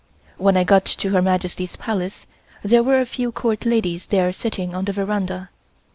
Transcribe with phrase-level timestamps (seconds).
[0.37, 2.25] When I got to Her Majesty's Palace
[2.63, 5.51] there were a few Court ladies there sitting on the veranda.